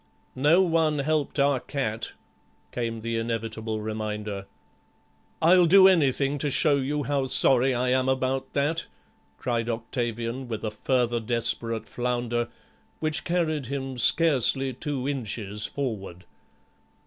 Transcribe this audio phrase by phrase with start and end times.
[0.33, 2.13] "No one helped our cat,"
[2.71, 4.47] came the inevitable reminder.
[5.43, 8.87] "I'll do anything to show you how sorry I am about that,"
[9.37, 12.47] cried Octavian, with a further desperate flounder,
[12.99, 16.25] which carried him scarcely two inches forward.